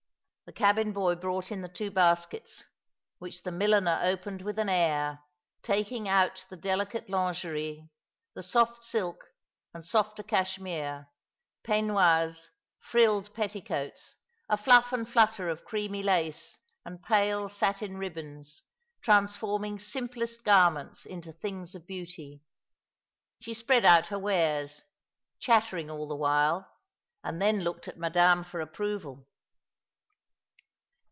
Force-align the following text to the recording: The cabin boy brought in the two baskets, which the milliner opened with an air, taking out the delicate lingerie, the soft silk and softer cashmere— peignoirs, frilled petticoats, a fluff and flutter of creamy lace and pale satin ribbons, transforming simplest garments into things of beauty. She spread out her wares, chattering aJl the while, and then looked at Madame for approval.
The 0.43 0.55
cabin 0.57 0.91
boy 0.91 1.15
brought 1.15 1.49
in 1.49 1.61
the 1.61 1.69
two 1.69 1.91
baskets, 1.91 2.65
which 3.19 3.43
the 3.43 3.53
milliner 3.53 4.01
opened 4.03 4.41
with 4.41 4.59
an 4.59 4.67
air, 4.67 5.19
taking 5.63 6.09
out 6.09 6.45
the 6.49 6.57
delicate 6.57 7.09
lingerie, 7.09 7.87
the 8.33 8.43
soft 8.43 8.83
silk 8.83 9.27
and 9.73 9.85
softer 9.85 10.23
cashmere— 10.23 11.07
peignoirs, 11.65 12.49
frilled 12.81 13.33
petticoats, 13.33 14.17
a 14.49 14.57
fluff 14.57 14.91
and 14.91 15.07
flutter 15.07 15.47
of 15.47 15.63
creamy 15.63 16.03
lace 16.03 16.59
and 16.83 17.01
pale 17.01 17.47
satin 17.47 17.95
ribbons, 17.95 18.63
transforming 19.01 19.79
simplest 19.79 20.43
garments 20.43 21.05
into 21.05 21.31
things 21.31 21.75
of 21.75 21.87
beauty. 21.87 22.41
She 23.39 23.53
spread 23.53 23.85
out 23.85 24.07
her 24.07 24.19
wares, 24.19 24.83
chattering 25.39 25.87
aJl 25.87 26.09
the 26.09 26.17
while, 26.17 26.69
and 27.23 27.41
then 27.41 27.61
looked 27.63 27.87
at 27.87 27.97
Madame 27.97 28.43
for 28.43 28.59
approval. 28.59 29.25